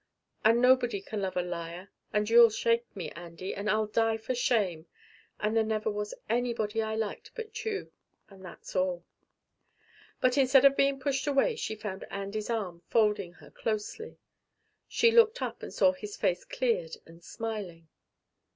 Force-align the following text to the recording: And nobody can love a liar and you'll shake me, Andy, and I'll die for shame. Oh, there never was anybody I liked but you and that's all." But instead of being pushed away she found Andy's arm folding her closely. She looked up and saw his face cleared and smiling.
And 0.43 0.59
nobody 0.59 0.99
can 0.99 1.21
love 1.21 1.37
a 1.37 1.43
liar 1.43 1.91
and 2.11 2.27
you'll 2.27 2.49
shake 2.49 2.85
me, 2.95 3.11
Andy, 3.11 3.53
and 3.53 3.69
I'll 3.69 3.85
die 3.85 4.17
for 4.17 4.33
shame. 4.33 4.87
Oh, 5.39 5.51
there 5.51 5.61
never 5.63 5.91
was 5.91 6.15
anybody 6.27 6.81
I 6.81 6.95
liked 6.95 7.29
but 7.35 7.63
you 7.65 7.91
and 8.27 8.43
that's 8.43 8.75
all." 8.75 9.05
But 10.19 10.39
instead 10.39 10.65
of 10.65 10.75
being 10.75 10.99
pushed 10.99 11.27
away 11.27 11.55
she 11.55 11.75
found 11.75 12.05
Andy's 12.09 12.49
arm 12.49 12.81
folding 12.87 13.33
her 13.33 13.51
closely. 13.51 14.17
She 14.87 15.11
looked 15.11 15.39
up 15.39 15.61
and 15.61 15.71
saw 15.71 15.91
his 15.91 16.17
face 16.17 16.45
cleared 16.45 16.97
and 17.05 17.23
smiling. 17.23 17.87